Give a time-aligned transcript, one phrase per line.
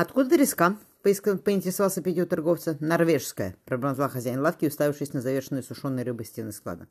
[0.00, 2.74] «Откуда треска?»— поинтересовался Петя у торговца.
[2.80, 6.88] «Норвежская»,— пробормотал хозяин лавки, уставившись на завершенные сушеные рыбы стены склада.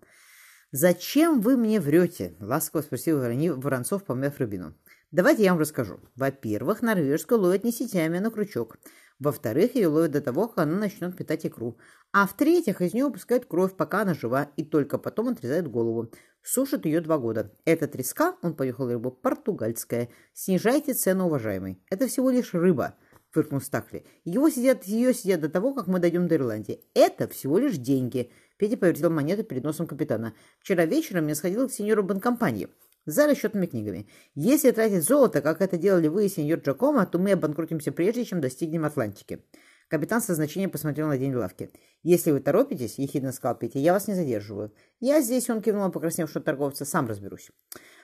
[0.72, 4.76] «Зачем вы мне врете?»— ласково спросил Воронцов, помяв рыбину.
[5.10, 6.00] «Давайте я вам расскажу.
[6.16, 8.78] Во-первых, норвежскую ловят не сетями, а на крючок.
[9.18, 11.80] Во-вторых, ее ловят до того, как она начнет питать икру.
[12.14, 16.12] А в-третьих, из нее выпускают кровь, пока она жива, и только потом отрезают голову.
[16.52, 17.52] Сушат ее два года.
[17.64, 20.10] Эта треска, он поехал рыбу, португальская.
[20.34, 21.80] Снижайте цену, уважаемый.
[21.92, 22.96] Это всего лишь рыба,
[23.30, 24.04] фыркнул Стакли.
[24.26, 26.84] Его сидят, ее сидят до того, как мы дойдем до Ирландии.
[26.96, 28.32] Это всего лишь деньги.
[28.58, 30.34] Петя повертел монету перед носом капитана.
[30.60, 32.68] Вчера вечером я сходил к сеньору банкомпании
[33.06, 34.08] за расчетными книгами.
[34.34, 38.42] Если тратить золото, как это делали вы и сеньор Джакомо, то мы обанкротимся прежде, чем
[38.42, 39.44] достигнем Атлантики.
[39.90, 41.72] Капитан со значением посмотрел на день лавки.
[42.04, 44.72] «Если вы торопитесь,— ехидно сказал Петя,— я вас не задерживаю.
[45.00, 47.50] Я здесь,— он кивнул покрасневшего торговца,— сам разберусь».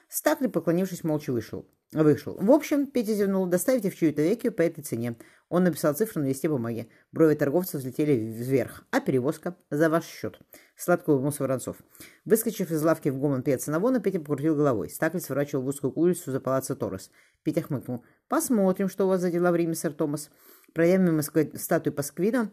[0.09, 1.67] Стакли, поклонившись, молча вышел.
[1.91, 2.35] Вышел.
[2.39, 5.15] В общем, Петя зевнул, доставите в чью-то веки по этой цене.
[5.49, 6.89] Он написал цифры на листе бумаги.
[7.11, 8.85] Брови торговца взлетели вверх.
[8.91, 9.55] А перевозка?
[9.69, 10.39] За ваш счет.
[10.75, 11.77] Сладко улыбнулся Воронцов.
[12.25, 14.89] Выскочив из лавки в гомон Петя Навона, Петя покрутил головой.
[14.89, 17.11] Стакли сворачивал в узкую улицу за палаццо Торрес.
[17.43, 18.03] Петя хмыкнул.
[18.27, 20.29] «Посмотрим, что у вас за дела в Риме, сэр Томас».
[20.75, 22.51] Пройдя мимо статуи Пасквина,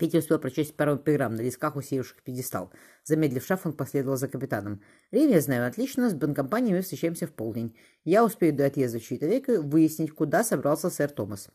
[0.00, 2.72] Петя успел прочесть пару эпиграмм на листках, усеявших пьедестал.
[3.04, 4.82] Замедлив шаг, он последовал за капитаном.
[5.12, 7.76] «Рим я знаю отлично, с банкомпанией мы встречаемся в полдень.
[8.02, 11.48] Я успею до отъезда в чьи-то века выяснить, куда собрался сэр Томас».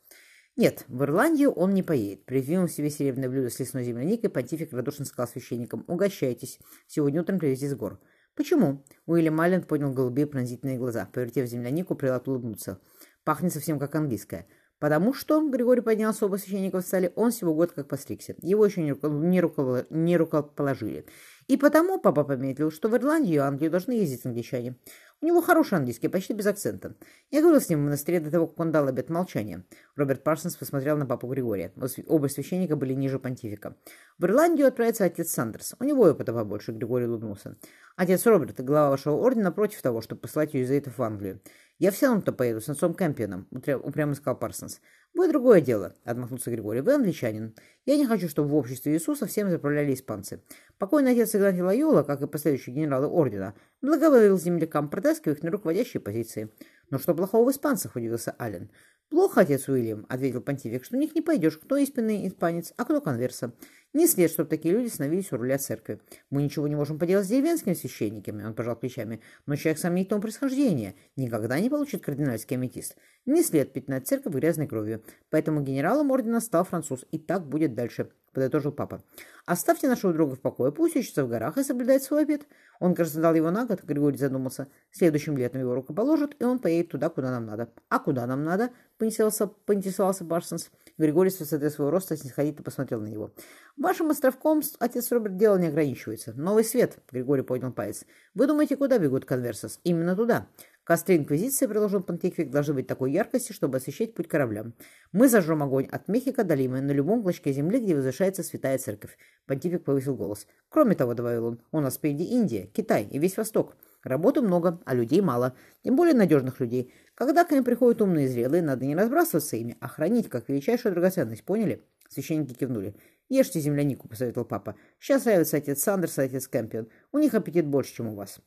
[0.56, 2.24] Нет, в Ирландию он не поедет.
[2.24, 6.60] Придвинув себе серебряное блюдо с лесной земляникой, понтифик радушно сказал священникам, «Угощайтесь.
[6.88, 8.00] Сегодня утром привезли с гор».
[8.36, 11.10] «Почему?» Уильям Аллен поднял голубые пронзительные глаза.
[11.12, 12.80] Повертев землянику, прилад улыбнуться.
[13.26, 14.48] «Пахнет совсем как английская».
[14.82, 18.36] Потому что, Григорий поднялся оба священника в столе, он всего год как постригся.
[18.42, 18.94] Его еще не,
[19.40, 19.84] рукол...
[19.92, 21.06] не рукоположили.
[21.48, 24.76] И потому папа пометил, что в Ирландию и Англию должны ездить англичане.
[25.22, 26.96] У него хороший английский, почти без акцента.
[27.30, 29.64] Я говорил с ним в монастыре до того, как он дал обет молчания.
[29.96, 31.72] Роберт Парсонс посмотрел на папу Григория.
[32.08, 33.76] Оба священника были ниже понтифика.
[34.18, 35.76] В Ирландию отправится отец Сандерс.
[35.80, 37.56] У него опыта побольше, Григорий улыбнулся.
[37.98, 41.40] Отец Роберт, глава вашего ордена, против того, чтобы послать иезуитов в Англию.
[41.82, 43.48] «Я все равно-то поеду с отцом Кэмпионом»,—
[43.84, 44.82] упрямо сказал Парсонс.
[45.16, 46.82] «Вы другое дело»,— отмахнулся Григорий.
[46.82, 47.56] «Вы англичанин.
[47.88, 50.44] Я не хочу, чтобы в обществе Иисуса всем заправляли испанцы.
[50.78, 56.02] Покойный отец Игнатий Лайола, как и последующие генералы ордена, благоволил землякам, протаскивая их на руководящие
[56.02, 56.52] позиции.
[56.92, 58.70] «Но что плохого в испанцах?»— удивился Аллен.
[59.12, 63.02] «Плохо, отец Уильям»,— ответил понтифик,— «что у них не пойдешь, кто истинный испанец, а кто
[63.02, 63.54] конверса.
[63.94, 66.00] Не след, чтобы такие люди становились у руля церкви.
[66.30, 70.96] Мы ничего не можем поделать с деревенскими священниками»,— он пожал плечами, «но человек сомнительного происхождения
[71.18, 72.96] никогда не получит кардинальский аметист.
[73.26, 75.04] Не след пятнать церковь грязной кровью.
[75.30, 79.04] Поэтому генералом ордена стал француз, и так будет дальше»,— подытожил папа.
[79.46, 82.44] «Оставьте нашего друга в покое, пусть ищется в горах и соблюдает свой обед».
[82.80, 84.68] Он, кажется, дал его на год, Григорий задумался.
[84.92, 87.70] Следующим летом его рукоположат, и он поедет туда, куда нам надо.
[87.90, 88.72] «А куда нам надо?»
[89.02, 90.70] поинтересовался, поинтересовался Барсонс.
[91.00, 93.32] Григорий с высоты своего роста снисходительно посмотрел на него.
[93.76, 96.34] «Вашим островком отец Роберт дело не ограничивается.
[96.34, 98.06] Новый свет»,— Григорий поднял палец.
[98.36, 99.80] «Вы думаете, куда бегут конверсос?
[99.84, 100.48] Именно туда.
[100.92, 104.74] Костры Инквизиции, приложил Понтифик, должны быть такой яркости, чтобы освещать путь кораблям.
[105.14, 109.18] Мы зажжем огонь от Мехико до Лимы на любом клочке земли, где возвышается святая церковь».
[109.46, 110.48] Понтифик повысил голос.
[110.68, 113.78] «Кроме того,— добавил он,— у нас впереди Индия, Китай и весь Восток».
[114.04, 116.94] Работы много, а людей мало, тем более надежных людей.
[117.16, 120.94] Когда к ним приходят умные и зрелые, надо не разбрасываться ими, а хранить как величайшую
[120.94, 121.86] драгоценность, поняли?
[122.10, 122.96] Священники кивнули.
[123.30, 124.76] «Ешьте землянику»,— посоветовал папа.
[125.00, 126.90] «Сейчас нравится отец Сандерс и отец Кэмпион.
[127.14, 128.42] У них аппетит больше, чем у вас».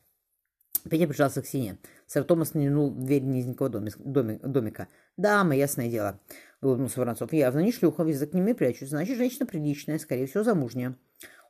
[0.89, 1.77] Петя прижался к стене.
[2.05, 4.87] Сэр Томас нырнул в дверь низенького домика.
[5.17, 6.19] «Дама, ясное дело»,—
[6.61, 7.33] улыбнулся Воронцов.
[7.33, 8.89] «Явно не шлюха, язык к ними прячут.
[8.89, 10.95] Значит, женщина приличная, скорее всего, замужняя».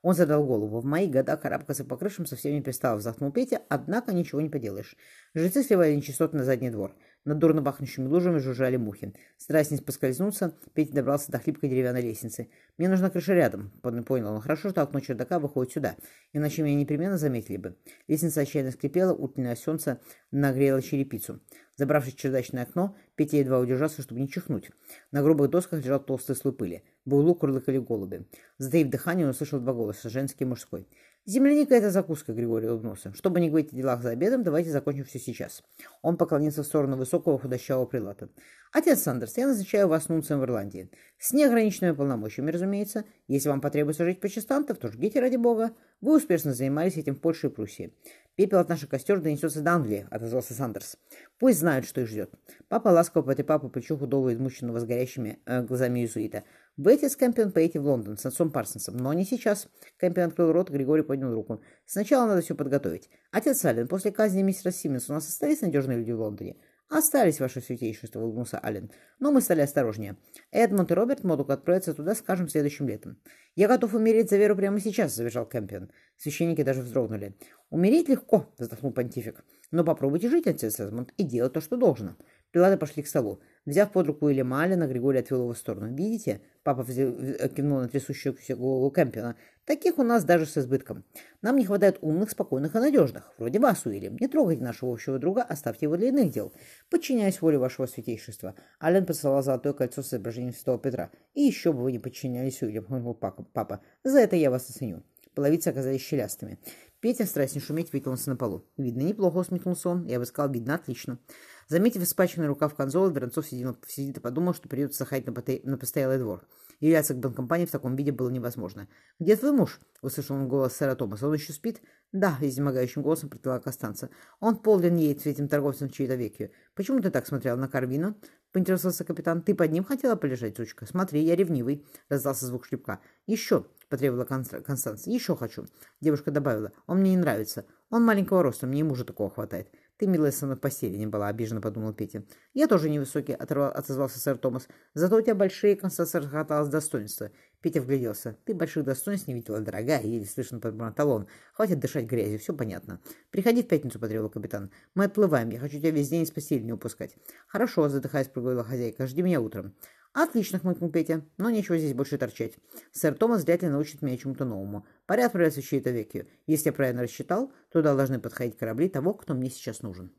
[0.02, 0.82] Он задал голову.
[0.82, 4.96] В мои года карабкаться по крышам совсем не перестал, вздохнул Петя, однако ничего не поделаешь.
[5.34, 6.96] Жрецы сливали нечистоты на задний двор.
[7.26, 9.12] Над дурно пахнущими лужами жужжали мухи.
[9.38, 12.50] Стараясь не поскользнуться, Петя добрался до хлипкой деревянной лестницы.
[12.78, 14.42] «Мне нужна крыша рядом»,— понял он.
[14.42, 15.96] «Хорошо, что окно чердака выходит сюда,
[16.34, 17.78] иначе меня непременно заметили бы».
[18.08, 20.00] Лестница отчаянно скрипела, утреннее солнце
[20.30, 21.42] нагрело черепицу.
[21.78, 24.70] Забравшись в чердачное окно, Петя едва удержался, чтобы не чихнуть.
[25.12, 26.84] На грубых досках лежал толстый слой пыли.
[27.06, 28.28] В углу курлыкали голуби.
[28.60, 30.88] Затаив дыхание, он услышал два голоса, женский и мужской.
[31.28, 33.12] «Земляника— это закуска»,— Григорий улыбнулся.
[33.16, 35.64] «Чтобы не говорить о делах за обедом, давайте закончим все сейчас».
[36.04, 38.30] Он поклонился в сторону высокого худощавого прилата.
[38.72, 40.92] «Отец Сандерс, я назначаю вас нунцием в Ирландии.
[41.18, 43.06] С неограниченными полномочиями, разумеется.
[43.28, 45.72] Если вам потребуется жить почестантов, то жгите ради бога.
[46.00, 47.92] Вы успешно занимались этим в Польше и Пруссии.
[48.36, 50.98] Пепел от наших костер донесется до Англии»,— отозвался Сандерс.
[51.40, 52.32] «Пусть знают, что их ждет».
[52.68, 56.44] Папа ласково потрепал по плечу худого измученного с горящими э, глазами иезуита.
[56.78, 59.70] Вы, с Кэмпион, поедете в Лондон с отцом Парсонсом, но не сейчас.
[59.98, 61.62] Кэмпион открыл рот, Григорий поднял руку.
[61.86, 63.10] Сначала надо все подготовить.
[63.32, 66.58] Отец Саллен, после казни мистера Симмонса у нас остались надежные люди в Лондоне?
[66.88, 68.92] «Остались, ваше святейшество»,— улыбнулся Аллен.
[69.20, 70.18] «Но мы стали осторожнее.
[70.52, 73.18] Эдмонд и Роберт могут отправиться туда, скажем, следующим летом».
[73.56, 75.90] «Я готов умереть за веру прямо сейчас»,— завизжал Кэмпион.
[76.18, 77.36] Священники даже вздрогнули.
[77.72, 79.44] «Умереть легко»,— вздохнул понтифик.
[79.72, 82.18] «Но попробуйте жить, отец Эдмонд, и делать то, что должно».
[82.56, 83.42] Пилаты пошли к столу.
[83.66, 85.94] Взяв под руку Уильяма Аллена, Григорий отвел его в сторону.
[85.94, 87.12] «Видите?»— папа взял,
[87.54, 89.36] кивнул на трясущуюся голову Кэмпиона.
[89.66, 91.04] «Таких у нас даже с избытком.
[91.42, 93.34] Нам не хватает умных, спокойных и надежных.
[93.38, 94.16] Вроде вас, Уильям.
[94.22, 96.54] Не трогайте нашего общего друга, оставьте его для иных дел.
[96.90, 98.56] Подчиняясь воле вашего святейшества».
[98.80, 101.12] Аллен поцеловал золотое кольцо с изображением святого Петра.
[101.34, 103.82] «И еще бы вы не подчинялись, Уильям»,— хмыкнул папа.
[104.06, 105.04] «За это я вас оценю».
[105.36, 106.58] Половицы оказались щелястыми.
[107.06, 108.66] Петя, стараясь не шуметь, вытянулся на полу.
[108.78, 110.08] «Видно, неплохо»,— усмехнулся он.
[110.08, 111.20] «Я бы сказал, видно, отлично».
[111.68, 115.62] Заметив испачканный рукав конзола, Воронцов сидел, сидит и подумал, что придется сахать на, поте...
[115.66, 116.48] на постоялый двор.
[116.80, 118.88] Являться к банкомпании в таком виде было невозможно.
[119.20, 121.28] «Где твой муж?»— услышал он голос сэра Томаса.
[121.28, 121.80] «Он еще спит?»
[122.12, 124.10] «Да»,— изнемогающим голосом предполагал Костанца.
[124.40, 126.50] «Он полдень едет с этим торговцем чьей-то веке.
[126.74, 128.16] Почему ты так смотрел на Карвину?»—
[128.52, 129.44] поинтересовался капитан.
[129.44, 130.88] «Ты под ним хотела полежать, сучка?
[130.88, 133.00] Смотри, я ревнивый»,— раздался звук шлепка.
[133.28, 135.14] «Еще!»— потребовала Констанция.
[135.14, 135.66] «Еще хочу!»—
[136.02, 136.72] девушка добавила.
[136.88, 137.66] «Он мне не нравится.
[137.90, 139.70] Он маленького роста, мне и мужа такого хватает».
[139.98, 142.26] «Ты, милая, со мной в постели не была»,— обиженно подумал Петя.
[142.54, 144.68] «Я тоже невысокий»,— оторвал, отозвался сэр Томас.
[144.94, 147.32] «Зато у тебя большие,— Констанция расхваталась достоинства».
[147.62, 148.38] Петя вгляделся.
[148.44, 151.28] «Ты больших достоинств не видела, дорогая»,— еле слышно подбормотал он.
[151.54, 153.00] «Хватит дышать грязью, все понятно».
[153.32, 154.70] «Приходи в пятницу»,— потребовал капитан.
[154.96, 157.16] «Мы отплываем, я хочу тебя весь день из постели не упускать».
[157.48, 159.08] «Хорошо»,— задыхаясь, проговорила хозяйка.
[159.08, 159.74] «Жди меня утром».
[160.16, 161.26] «Отлично»,— хмыкнул Петя.
[161.38, 162.54] «Но нечего здесь больше торчать.
[162.94, 164.88] Сэр Томас вряд ли научит меня чему-то новому.
[165.08, 166.26] Пора отправляться в чьи-то веки.
[166.48, 170.16] Если я правильно рассчитал, туда должны подходить корабли того, кто мне сейчас нужен».